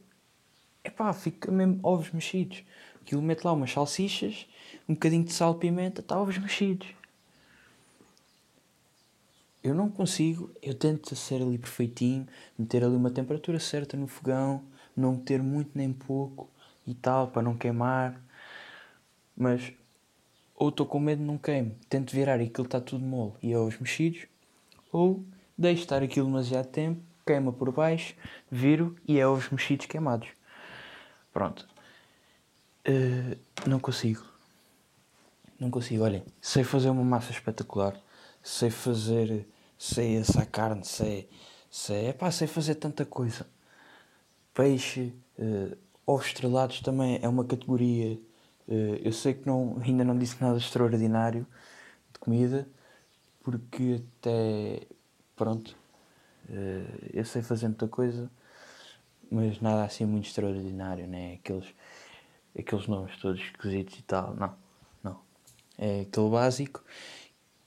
é 0.84 0.90
pá, 0.90 1.12
fica 1.14 1.52
mesmo 1.52 1.80
ovos 1.84 2.12
mexidos. 2.12 2.64
Aquilo 3.02 3.22
mete 3.22 3.44
lá 3.44 3.54
umas 3.54 3.72
salsichas, 3.72 4.48
um 4.88 4.94
bocadinho 4.94 5.24
de 5.24 5.34
sal, 5.34 5.56
pimenta, 5.56 6.02
está 6.02 6.20
ovos 6.20 6.38
mexidos. 6.38 6.88
Eu 9.64 9.74
não 9.74 9.90
consigo, 9.90 10.52
eu 10.62 10.76
tento 10.76 11.16
ser 11.16 11.42
ali 11.42 11.58
perfeitinho, 11.58 12.28
meter 12.58 12.84
ali 12.84 12.96
uma 12.96 13.10
temperatura 13.10 13.60
certa 13.60 13.98
no 13.98 14.08
fogão, 14.08 14.64
não 14.96 15.14
meter 15.14 15.42
muito 15.42 15.72
nem 15.74 15.92
pouco 15.92 16.50
e 16.86 16.94
tal, 16.94 17.30
para 17.30 17.42
não 17.42 17.58
queimar. 17.58 18.22
Mas 19.36 19.74
ou 20.56 20.70
estou 20.70 20.86
com 20.86 21.00
medo 21.00 21.20
de 21.20 21.26
não 21.26 21.38
queime, 21.38 21.76
tento 21.90 22.14
virar 22.14 22.40
e 22.40 22.46
aquilo 22.46 22.66
está 22.66 22.80
tudo 22.80 23.04
mole 23.04 23.34
e 23.44 23.52
é 23.52 23.58
os 23.58 23.78
mexidos, 23.78 24.26
ou 24.92 25.24
deixo 25.58 25.82
estar 25.82 26.02
aquilo 26.04 26.28
demasiado 26.28 26.68
tempo, 26.68 27.02
queima 27.26 27.52
por 27.52 27.72
baixo, 27.72 28.16
viro 28.50 28.96
e 29.08 29.20
é 29.20 29.28
os 29.28 29.50
mexidos 29.50 29.86
queimados. 29.86 30.30
Pronto. 31.34 31.68
Uh, 32.88 33.38
não 33.68 33.80
consigo. 33.80 34.24
Não 35.60 35.70
consigo. 35.70 36.04
Olhem, 36.04 36.24
sei 36.42 36.64
fazer 36.64 36.90
uma 36.90 37.04
massa 37.04 37.32
espetacular, 37.32 38.00
sei 38.44 38.70
fazer, 38.70 39.48
sei 39.78 40.18
assar 40.18 40.48
carne, 40.48 40.86
sei, 40.86 41.30
sei, 41.70 42.10
epá, 42.10 42.32
sei 42.32 42.48
fazer 42.48 42.76
tanta 42.76 43.06
coisa. 43.06 43.48
Peixe, 44.54 45.14
uh, 45.40 45.78
ovos 46.06 46.28
estrelados 46.28 46.82
também 46.82 47.20
é 47.22 47.28
uma 47.28 47.44
categoria 47.44 48.20
Uh, 48.68 48.98
eu 49.04 49.12
sei 49.14 49.34
que 49.36 49.46
não, 49.46 49.80
ainda 49.84 50.04
não 50.04 50.18
disse 50.18 50.42
nada 50.42 50.58
extraordinário 50.58 51.46
de 52.14 52.20
comida, 52.20 52.68
porque 53.44 54.02
até. 54.20 54.88
Pronto. 55.36 55.76
Uh, 56.50 57.10
eu 57.14 57.26
sei 57.26 57.42
fazer 57.42 57.68
muita 57.68 57.88
coisa, 57.88 58.30
mas 59.30 59.60
nada 59.60 59.84
assim 59.84 60.06
muito 60.06 60.28
extraordinário, 60.28 61.08
né? 61.08 61.34
Aqueles, 61.36 61.74
aqueles 62.58 62.88
nomes 62.88 63.18
todos 63.18 63.42
esquisitos 63.42 64.00
e 64.00 64.04
tal. 64.04 64.34
Não, 64.36 64.54
não. 65.04 65.20
É 65.78 66.02
aquele 66.02 66.30
básico, 66.30 66.84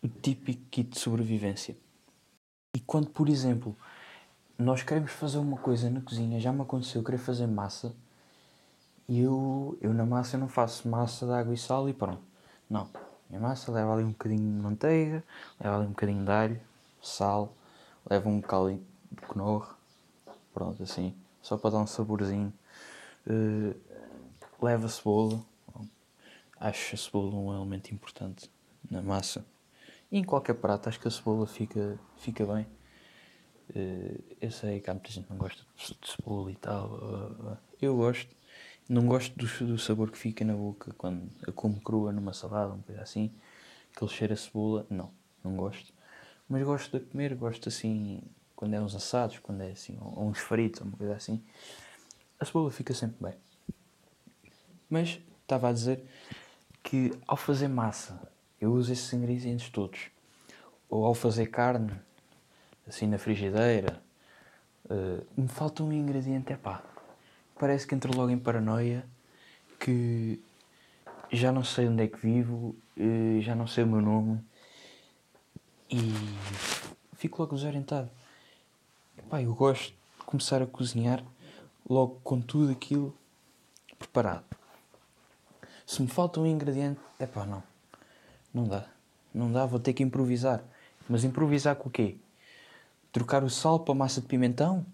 o 0.03 0.09
típico 0.09 0.63
kit 0.71 0.91
de 0.91 0.99
sobrevivência. 0.99 1.77
E 2.75 2.81
quando, 2.81 3.11
por 3.11 3.29
exemplo, 3.29 3.77
nós 4.59 4.83
queremos 4.83 5.13
fazer 5.13 5.39
uma 5.39 5.57
coisa 5.57 5.91
na 5.91 6.01
cozinha, 6.01 6.41
já 6.41 6.53
me 6.53 6.63
aconteceu 6.63 7.03
querer 7.03 7.19
fazer 7.19 7.47
massa 7.47 7.95
e 9.09 9.21
eu, 9.21 9.79
eu 9.81 9.95
na 9.95 10.05
massa 10.05 10.37
eu 10.37 10.41
não 10.41 10.49
faço 10.49 10.87
massa 10.87 11.25
de 11.25 11.33
água 11.33 11.55
e 11.55 11.57
sal 11.57 11.89
e 11.89 11.95
pronto. 11.95 12.21
Não. 12.69 12.89
Minha 13.31 13.41
massa 13.41 13.73
leva 13.73 13.95
ali 13.95 14.05
um 14.05 14.11
bocadinho 14.11 14.41
de 14.41 14.63
manteiga, 14.63 15.25
leva 15.59 15.77
ali 15.77 15.87
um 15.87 15.91
bocadinho 15.91 16.25
de 16.25 16.31
alho, 16.31 16.61
sal, 17.03 17.55
leva 18.09 18.29
um 18.29 18.41
bocadinho 18.41 18.87
de 19.11 19.23
knorr, 19.29 19.77
pronto, 20.53 20.83
assim, 20.83 21.15
só 21.43 21.57
para 21.57 21.71
dar 21.71 21.79
um 21.79 21.87
saborzinho. 21.87 22.53
Uh, 23.27 23.75
leva 24.61 24.89
cebola, 24.89 25.41
acho 26.59 26.95
a 26.95 26.99
cebola 26.99 27.35
um 27.35 27.55
elemento 27.55 27.93
importante 27.93 28.51
na 28.91 29.03
massa. 29.03 29.45
E 30.11 30.19
em 30.19 30.25
qualquer 30.25 30.55
prato 30.55 30.89
acho 30.89 30.99
que 30.99 31.09
a 31.09 31.11
cebola 31.11 31.47
fica, 31.47 31.99
fica 32.17 32.45
bem. 32.47 32.67
Uh, 33.71 34.23
eu 34.41 34.51
sei 34.51 34.81
que 34.81 34.89
há 34.89 34.95
muita 34.95 35.11
gente 35.11 35.25
que 35.27 35.31
não 35.31 35.39
gosta 35.39 35.63
de 35.77 36.11
cebola 36.11 36.51
e 36.51 36.57
tal. 36.57 36.91
Uh, 36.95 37.57
eu 37.81 37.97
gosto. 37.97 38.37
Não 38.89 39.07
gosto 39.07 39.37
do, 39.37 39.67
do, 39.67 39.79
sabor 39.79 40.11
que 40.11 40.17
fica 40.17 40.43
na 40.47 40.55
boca 40.55 40.95
quando 40.97 41.31
a 41.47 41.53
como 41.53 41.79
crua 41.79 42.11
numa 42.11 42.33
salada, 42.33 42.73
uma 42.73 42.83
coisa 42.83 43.03
assim. 43.03 43.31
Aquele 43.95 44.11
cheiro 44.11 44.33
a 44.33 44.37
cebola, 44.37 44.87
não, 44.89 45.11
não 45.45 45.55
gosto. 45.57 45.93
Mas 46.49 46.63
gosto 46.63 46.99
de 46.99 47.05
comer, 47.05 47.35
gosto 47.35 47.69
assim, 47.69 48.23
quando 48.57 48.75
é 48.75 48.81
uns 48.81 48.95
assados, 48.95 49.39
quando 49.39 49.63
é 49.63 49.71
assim, 49.71 49.99
ou, 50.01 50.29
uns 50.29 50.39
fritos, 50.39 50.81
uma 50.81 50.97
coisa 50.97 51.15
assim. 51.15 51.43
A 52.41 52.45
cebola 52.45 52.71
fica 52.71 52.95
sempre 52.95 53.17
bem. 53.21 53.35
Mas 54.89 55.21
estava 55.43 55.69
a 55.69 55.73
dizer 55.73 56.05
que 56.83 57.13
ao 57.27 57.37
fazer 57.37 57.69
massa, 57.69 58.33
eu 58.61 58.73
uso 58.73 58.93
esses 58.93 59.13
ingredientes 59.13 59.69
todos. 59.69 60.11
Ou 60.89 61.05
ao 61.05 61.15
fazer 61.15 61.47
carne, 61.49 61.93
assim 62.87 63.07
na 63.07 63.19
frigideira, 63.19 64.03
uh, 64.87 65.27
me 65.37 65.49
falta 65.49 65.83
um 65.83 65.93
ingrediente, 65.93 66.53
é 66.53 66.57
pá 66.57 66.83
parece 67.59 67.87
que 67.87 67.95
entro 67.95 68.17
logo 68.17 68.31
em 68.31 68.39
paranoia 68.39 69.05
que 69.79 70.41
já 71.31 71.53
não 71.53 71.65
sei 71.65 71.89
onde 71.89 72.05
é 72.05 72.07
que 72.07 72.19
vivo, 72.19 72.75
eh, 72.97 73.41
já 73.41 73.55
não 73.55 73.67
sei 73.67 73.85
o 73.85 73.87
meu 73.87 74.01
nome 74.01 74.41
e 75.91 76.13
fico 77.15 77.43
logo 77.43 77.55
desorientado. 77.55 78.11
Epá, 79.17 79.43
eu 79.43 79.55
gosto 79.55 79.93
de 80.19 80.25
começar 80.25 80.63
a 80.63 80.67
cozinhar 80.67 81.25
logo 81.89 82.21
com 82.23 82.41
tudo 82.41 82.73
aquilo 82.73 83.15
preparado. 83.99 84.45
Se 85.87 86.03
me 86.03 86.09
falta 86.09 86.41
um 86.41 86.47
ingrediente, 86.47 87.01
é 87.19 87.27
pá, 87.27 87.47
não. 87.47 87.63
Não 88.53 88.65
dá. 88.65 88.87
Não 89.33 89.51
dá, 89.51 89.67
vou 89.67 89.81
ter 89.81 89.93
que 89.93 90.03
improvisar. 90.03 90.63
Mas 91.09 91.25
improvisar 91.25 91.77
com 91.77 91.89
o 91.89 91.93
quê? 91.93 92.17
Trocar 93.13 93.43
o 93.43 93.51
sal 93.51 93.81
para 93.81 93.93
a 93.93 93.97
massa 93.97 94.21
de 94.21 94.27
pimentão? 94.27 94.85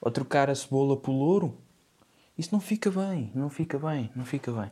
ou 0.00 0.10
trocar 0.10 0.48
a 0.48 0.54
cebola 0.54 0.96
pelo 0.96 1.18
louro, 1.18 1.58
isso 2.38 2.50
não 2.52 2.60
fica 2.60 2.90
bem, 2.90 3.30
não 3.34 3.50
fica 3.50 3.78
bem, 3.78 4.10
não 4.16 4.24
fica 4.24 4.50
bem. 4.50 4.70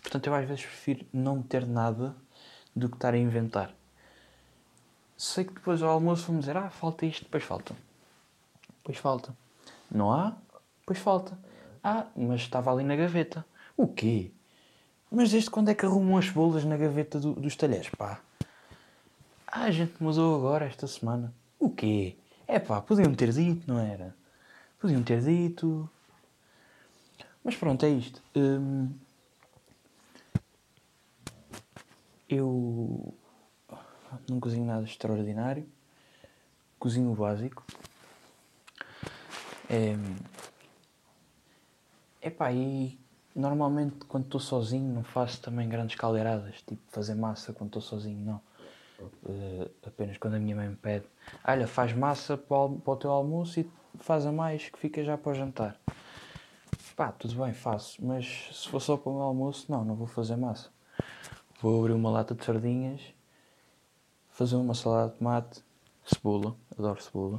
Portanto, 0.00 0.26
eu 0.26 0.34
às 0.34 0.48
vezes 0.48 0.64
prefiro 0.64 1.06
não 1.12 1.42
ter 1.42 1.66
nada 1.66 2.16
do 2.74 2.88
que 2.88 2.96
estar 2.96 3.12
a 3.12 3.18
inventar. 3.18 3.74
Sei 5.24 5.42
que 5.42 5.54
depois 5.54 5.82
ao 5.82 5.88
almoço 5.88 6.26
vão 6.26 6.38
dizer, 6.38 6.54
ah, 6.54 6.68
falta 6.68 7.06
isto, 7.06 7.24
depois 7.24 7.42
falta. 7.42 7.74
Depois 8.76 8.98
falta. 8.98 9.34
Não 9.90 10.12
há? 10.12 10.34
Depois 10.80 10.98
falta. 10.98 11.38
Ah, 11.82 12.04
mas 12.14 12.42
estava 12.42 12.70
ali 12.70 12.84
na 12.84 12.94
gaveta. 12.94 13.42
O 13.74 13.88
quê? 13.88 14.30
Mas 15.10 15.30
desde 15.30 15.48
quando 15.48 15.70
é 15.70 15.74
que 15.74 15.86
arrumam 15.86 16.18
as 16.18 16.26
cebolas 16.26 16.62
na 16.66 16.76
gaveta 16.76 17.18
do, 17.18 17.32
dos 17.32 17.56
talheres, 17.56 17.88
pá? 17.88 18.20
Ah, 19.46 19.62
a 19.62 19.70
gente 19.70 19.94
mudou 19.98 20.36
agora, 20.36 20.66
esta 20.66 20.86
semana. 20.86 21.32
O 21.58 21.70
quê? 21.70 22.18
É 22.46 22.58
pá, 22.58 22.82
podiam 22.82 23.14
ter 23.14 23.32
dito, 23.32 23.66
não 23.66 23.78
era? 23.78 24.14
Podiam 24.78 25.02
ter 25.02 25.22
dito. 25.22 25.88
Mas 27.42 27.56
pronto, 27.56 27.82
é 27.86 27.88
isto. 27.88 28.20
Hum, 28.36 28.90
eu 32.28 33.14
não 34.28 34.40
cozinho 34.40 34.66
nada 34.66 34.84
extraordinário. 34.84 35.66
Cozinho 36.78 37.10
o 37.10 37.14
básico. 37.14 37.64
É, 39.68 39.96
epá, 42.22 42.52
e 42.52 42.98
normalmente 43.34 44.04
quando 44.06 44.24
estou 44.24 44.40
sozinho 44.40 44.92
não 44.94 45.02
faço 45.02 45.40
também 45.40 45.68
grandes 45.68 45.96
caldeiradas, 45.96 46.62
tipo 46.62 46.82
fazer 46.88 47.14
massa 47.14 47.52
quando 47.52 47.68
estou 47.68 47.82
sozinho, 47.82 48.24
não. 48.24 48.40
Uh, 49.24 49.70
apenas 49.84 50.16
quando 50.18 50.34
a 50.34 50.38
minha 50.38 50.54
mãe 50.54 50.68
me 50.68 50.76
pede, 50.76 51.04
olha, 51.46 51.66
faz 51.66 51.92
massa 51.92 52.38
para 52.38 52.56
o, 52.56 52.96
teu 52.96 53.10
almoço 53.10 53.60
e 53.60 53.70
faz 53.98 54.24
a 54.24 54.32
mais 54.32 54.68
que 54.68 54.78
fica 54.78 55.02
já 55.02 55.18
para 55.18 55.32
o 55.32 55.34
jantar. 55.34 55.76
Pá, 56.96 57.10
tudo 57.10 57.34
bem, 57.42 57.52
faço, 57.52 58.04
mas 58.04 58.50
se 58.52 58.68
for 58.68 58.80
só 58.80 58.96
para 58.96 59.10
o 59.10 59.14
meu 59.14 59.24
almoço, 59.24 59.70
não, 59.70 59.84
não 59.84 59.96
vou 59.96 60.06
fazer 60.06 60.36
massa. 60.36 60.70
Vou 61.60 61.80
abrir 61.80 61.92
uma 61.92 62.10
lata 62.10 62.34
de 62.34 62.44
sardinhas, 62.44 63.00
fazer 64.34 64.56
uma 64.56 64.74
salada 64.74 65.12
de 65.12 65.18
tomate, 65.18 65.64
cebola, 66.04 66.56
adoro 66.76 67.00
cebola, 67.00 67.38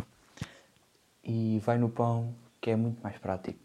e 1.21 1.59
vai 1.59 1.77
no 1.77 1.89
pão, 1.89 2.33
que 2.61 2.71
é 2.71 2.75
muito 2.75 3.03
mais 3.03 3.17
prático. 3.17 3.59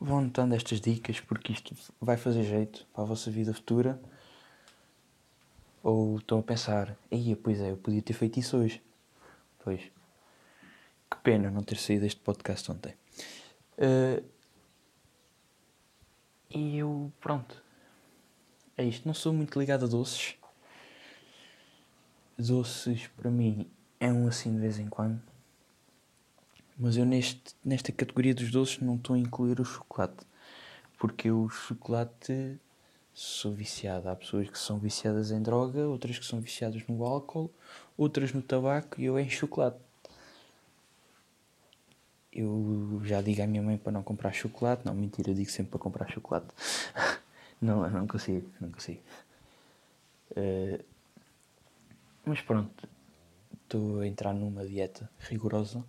Vão 0.00 0.22
notando 0.22 0.56
estas 0.56 0.80
dicas 0.80 1.20
porque 1.20 1.52
isto 1.52 1.74
vai 2.00 2.16
fazer 2.16 2.42
jeito 2.42 2.84
para 2.92 3.04
a 3.04 3.06
vossa 3.06 3.30
vida 3.30 3.54
futura. 3.54 4.00
Ou 5.82 6.18
estão 6.18 6.40
a 6.40 6.42
pensar, 6.42 6.96
aí 7.10 7.34
pois 7.36 7.60
é, 7.60 7.70
eu 7.70 7.76
podia 7.76 8.02
ter 8.02 8.12
feito 8.12 8.38
isso 8.38 8.56
hoje. 8.56 8.82
Pois, 9.62 9.80
que 9.80 11.16
pena 11.22 11.50
não 11.50 11.62
ter 11.62 11.76
saído 11.76 12.06
este 12.06 12.20
podcast 12.20 12.70
ontem. 12.72 12.94
Uh, 13.78 14.24
e 16.50 16.78
eu, 16.78 17.12
pronto. 17.20 17.62
É 18.76 18.84
isto. 18.84 19.06
Não 19.06 19.14
sou 19.14 19.32
muito 19.32 19.58
ligado 19.58 19.84
a 19.84 19.88
doces. 19.88 20.39
Doces, 22.40 23.06
para 23.16 23.30
mim, 23.30 23.70
é 23.98 24.10
um 24.10 24.26
assim 24.26 24.54
de 24.54 24.60
vez 24.60 24.78
em 24.78 24.88
quando. 24.88 25.20
Mas 26.78 26.96
eu, 26.96 27.04
neste, 27.04 27.54
nesta 27.62 27.92
categoria 27.92 28.34
dos 28.34 28.50
doces, 28.50 28.80
não 28.80 28.96
estou 28.96 29.14
a 29.14 29.18
incluir 29.18 29.60
o 29.60 29.64
chocolate. 29.64 30.24
Porque 30.98 31.30
o 31.30 31.50
chocolate 31.50 32.58
sou 33.12 33.52
viciado. 33.52 34.08
Há 34.08 34.16
pessoas 34.16 34.48
que 34.48 34.58
são 34.58 34.78
viciadas 34.78 35.30
em 35.30 35.42
droga, 35.42 35.86
outras 35.86 36.18
que 36.18 36.24
são 36.24 36.40
viciadas 36.40 36.82
no 36.88 37.04
álcool, 37.04 37.50
outras 37.96 38.32
no 38.32 38.40
tabaco 38.40 38.98
e 38.98 39.04
eu 39.04 39.18
em 39.18 39.28
chocolate. 39.28 39.78
Eu 42.32 43.02
já 43.04 43.20
digo 43.20 43.42
à 43.42 43.46
minha 43.46 43.62
mãe 43.62 43.76
para 43.76 43.92
não 43.92 44.02
comprar 44.02 44.32
chocolate. 44.32 44.86
Não, 44.86 44.94
mentira, 44.94 45.30
eu 45.30 45.34
digo 45.34 45.50
sempre 45.50 45.72
para 45.72 45.80
comprar 45.80 46.10
chocolate. 46.10 46.48
não, 47.60 47.88
não 47.90 48.06
consigo, 48.06 48.48
não 48.58 48.70
consigo. 48.70 49.00
Uh, 50.30 50.82
mas 52.24 52.40
pronto, 52.40 52.88
estou 53.62 54.00
a 54.00 54.06
entrar 54.06 54.32
numa 54.32 54.66
dieta 54.66 55.10
rigorosa. 55.18 55.84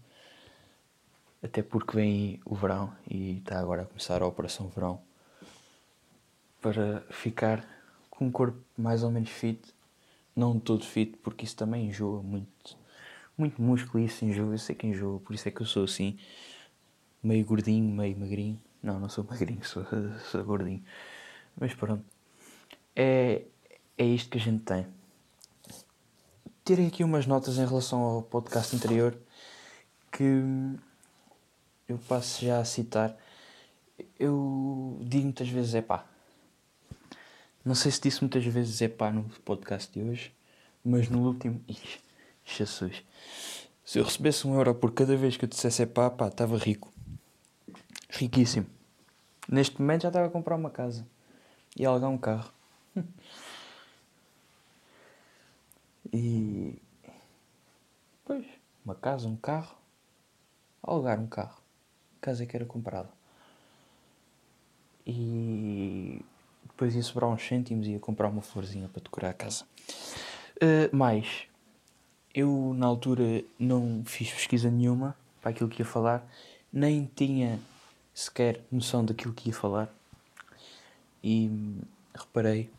Até 1.44 1.64
porque 1.64 1.96
vem 1.96 2.40
o 2.46 2.54
verão 2.54 2.96
e 3.10 3.40
está 3.40 3.60
agora 3.60 3.82
a 3.82 3.86
começar 3.86 4.22
a 4.22 4.28
Operação 4.28 4.68
Verão 4.70 5.02
para 6.62 7.02
ficar 7.10 7.66
com 8.12 8.28
um 8.28 8.32
corpo 8.32 8.64
mais 8.78 9.02
ou 9.02 9.10
menos 9.10 9.32
fit, 9.32 9.60
não 10.36 10.60
todo 10.60 10.86
fit, 10.86 11.18
porque 11.18 11.44
isso 11.44 11.56
também 11.56 11.88
enjoa 11.88 12.22
muito, 12.22 12.78
muito 13.36 13.60
músculo 13.60 14.04
e 14.04 14.06
isso 14.06 14.24
enjoa, 14.24 14.54
eu 14.54 14.60
sei 14.60 14.76
que 14.76 14.86
enjoa, 14.86 15.20
por 15.20 15.34
isso 15.34 15.50
é 15.50 15.52
que 15.52 15.62
eu 15.62 15.66
sou 15.66 15.86
assim, 15.86 16.20
meio 17.24 17.44
gordinho, 17.44 17.90
meio 17.90 18.16
magrinho, 18.16 18.62
não, 18.84 19.00
não 19.00 19.10
sou 19.10 19.24
magrinho, 19.28 19.66
sou, 19.66 19.84
sou 20.30 20.44
gordinho, 20.44 20.84
mas 21.60 21.74
pronto, 21.74 22.06
é, 22.96 23.46
é 23.98 24.06
isto 24.06 24.30
que 24.30 24.38
a 24.38 24.42
gente 24.42 24.62
tem. 24.64 24.86
Tirei 26.72 26.88
aqui 26.88 27.04
umas 27.04 27.28
notas 27.28 27.58
em 27.58 27.66
relação 27.66 28.00
ao 28.00 28.22
podcast 28.22 28.74
anterior 28.74 29.14
que 30.10 30.42
eu 31.86 31.98
passo 32.08 32.46
já 32.46 32.60
a 32.60 32.64
citar. 32.64 33.14
Eu 34.18 34.98
digo 35.02 35.26
muitas 35.26 35.50
vezes, 35.50 35.76
é 35.76 35.82
pá, 35.82 36.06
não 37.66 37.76
sei 37.76 37.92
se 37.92 38.00
disse 38.00 38.22
muitas 38.22 38.46
vezes 38.46 38.82
é 38.82 38.88
pá 38.88 39.12
no 39.12 39.26
podcast 39.44 39.92
de 39.92 40.02
hoje, 40.02 40.34
mas 40.82 41.10
no 41.10 41.28
último. 41.28 41.62
Ixi, 41.68 42.00
Jesus. 42.46 43.04
Se 43.84 44.00
eu 44.00 44.06
recebesse 44.06 44.48
um 44.48 44.56
euro 44.56 44.74
por 44.74 44.94
cada 44.94 45.18
vez 45.18 45.36
que 45.36 45.44
eu 45.44 45.50
dissesse 45.50 45.84
é 45.84 45.86
pá, 45.86 46.10
pá, 46.10 46.30
estava 46.30 46.58
rico. 46.58 46.90
Riquíssimo. 48.10 48.68
Neste 49.46 49.78
momento 49.78 50.04
já 50.04 50.08
estava 50.08 50.28
a 50.28 50.30
comprar 50.30 50.56
uma 50.56 50.70
casa 50.70 51.06
e 51.76 51.86
alugar 51.86 52.10
um 52.10 52.18
carro. 52.18 52.50
E. 56.12 56.82
Pois, 58.26 58.46
uma 58.86 58.96
casa, 58.96 59.28
um 59.28 59.36
carro. 59.36 59.76
Alugar 60.84 61.20
um 61.20 61.28
carro. 61.28 61.62
Casa 62.20 62.46
que 62.46 62.56
era 62.56 62.66
comprada. 62.66 63.10
E 65.06 66.24
depois 66.66 66.96
ia 66.96 67.04
sobrar 67.04 67.30
uns 67.30 67.46
cêntimos 67.46 67.88
e 67.88 67.92
ia 67.92 68.00
comprar 68.00 68.30
uma 68.30 68.42
florzinha 68.42 68.88
para 68.88 69.04
decorar 69.04 69.30
a 69.30 69.34
casa. 69.34 69.66
Uh, 70.58 70.96
eu 72.34 72.74
na 72.76 72.86
altura 72.86 73.44
não 73.60 74.04
fiz 74.06 74.32
pesquisa 74.32 74.70
nenhuma 74.70 75.16
para 75.42 75.52
aquilo 75.52 75.70
que 75.70 75.82
ia 75.82 75.86
falar, 75.86 76.26
nem 76.72 77.10
tinha 77.16 77.60
sequer 78.14 78.62
noção 78.72 79.04
daquilo 79.04 79.34
que 79.34 79.50
ia 79.50 79.56
falar. 79.56 79.94
E 81.24 81.50
reparei 82.16 82.70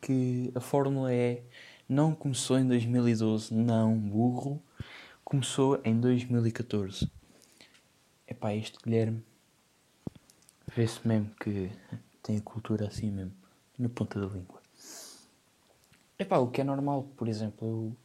que 0.00 0.52
a 0.54 0.60
Fórmula 0.60 1.12
E 1.12 1.42
não 1.88 2.14
começou 2.14 2.58
em 2.58 2.66
2012, 2.68 3.54
não, 3.54 3.98
burro, 3.98 4.62
começou 5.24 5.80
em 5.82 5.98
2014. 5.98 7.10
Epá, 8.26 8.54
isto, 8.54 8.78
Guilherme, 8.84 9.24
vê-se 10.76 11.06
mesmo 11.08 11.30
que 11.40 11.70
tem 12.22 12.36
a 12.36 12.42
cultura 12.42 12.86
assim 12.88 13.10
mesmo, 13.10 13.32
na 13.78 13.88
ponta 13.88 14.20
da 14.20 14.26
língua. 14.26 14.60
Epá, 16.18 16.36
o 16.38 16.50
que 16.50 16.60
é 16.60 16.64
normal, 16.64 17.04
por 17.16 17.26
exemplo, 17.26 17.66
eu... 17.66 17.96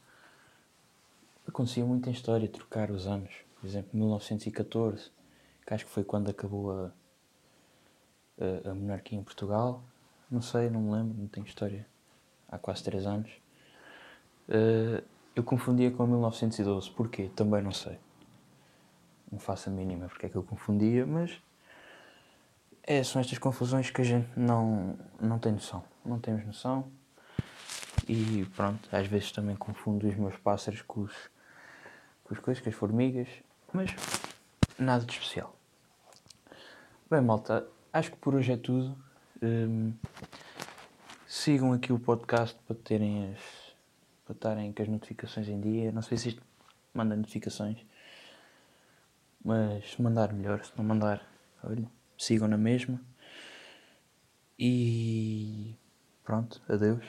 acontecia 1.46 1.84
muito 1.84 2.08
em 2.08 2.14
história 2.14 2.48
trocar 2.48 2.90
os 2.90 3.06
anos. 3.06 3.34
Por 3.60 3.68
exemplo, 3.68 3.90
1914, 3.98 5.12
que 5.66 5.74
acho 5.74 5.86
que 5.86 5.92
foi 5.92 6.06
quando 6.06 6.30
acabou 6.30 6.72
a, 6.72 6.92
a, 8.40 8.72
a 8.72 8.74
monarquia 8.74 9.20
em 9.20 9.24
Portugal. 9.24 9.84
Não 10.32 10.42
sei, 10.42 10.70
não 10.70 10.82
me 10.82 10.92
lembro, 10.92 11.18
não 11.18 11.28
tenho 11.28 11.46
história. 11.46 11.86
Há 12.48 12.58
quase 12.58 12.84
3 12.84 13.06
anos. 13.06 13.43
Uh, 14.50 15.04
eu 15.36 15.44
confundia 15.44 15.92
com 15.92 16.06
1912. 16.06 16.92
Porquê? 16.92 17.30
Também 17.36 17.62
não 17.62 17.72
sei. 17.72 17.98
Não 19.32 19.40
faço 19.40 19.70
a 19.70 19.72
mínima 19.72 20.08
porque 20.08 20.28
é 20.28 20.30
que 20.30 20.36
eu 20.36 20.44
confundia, 20.44 21.06
mas 21.06 21.42
é, 22.84 23.04
são 23.04 23.20
estas 23.22 23.38
confusões 23.38 23.90
que 23.90 24.02
a 24.02 24.04
gente 24.04 24.28
não, 24.38 24.98
não 25.20 25.40
tem 25.40 25.54
noção. 25.54 25.84
Não 26.06 26.20
temos 26.20 26.46
noção. 26.46 26.92
E 28.08 28.46
pronto, 28.56 28.90
às 28.92 29.08
vezes 29.08 29.32
também 29.32 29.56
confundo 29.56 30.08
os 30.08 30.16
meus 30.16 30.36
pássaros 30.38 30.82
com, 30.82 31.02
os, 31.02 31.14
com 32.24 32.34
as 32.34 32.40
coisas, 32.40 32.62
com 32.62 32.70
as 32.70 32.76
formigas. 32.76 33.30
Mas 33.72 33.96
nada 34.78 35.06
de 35.06 35.14
especial. 35.14 35.56
Bem, 37.10 37.22
malta, 37.22 37.66
acho 37.92 38.12
que 38.12 38.18
por 38.18 38.36
hoje 38.36 38.52
é 38.52 38.58
tudo. 38.58 38.98
Um, 39.42 39.94
sigam 41.26 41.74
aqui 41.74 41.94
o 41.94 42.00
podcast 42.00 42.58
para 42.68 42.76
terem 42.76 43.32
as. 43.32 43.63
Para 44.26 44.34
estarem 44.34 44.72
com 44.72 44.82
as 44.82 44.90
notificações 44.90 45.48
em 45.48 45.60
dia. 45.60 45.92
Não 45.92 46.02
sei 46.02 46.18
se 46.18 46.30
isto 46.30 46.42
manda 46.94 47.16
notificações. 47.16 47.86
Mas 49.44 49.98
mandar 49.98 50.32
melhor, 50.34 50.64
se 50.64 50.72
não 50.78 50.86
mandar, 50.86 51.22
olha 51.64 51.88
sigam 52.18 52.48
na 52.48 52.58
mesma. 52.58 53.00
E 54.58 55.76
pronto, 56.24 56.62
adeus. 56.70 57.04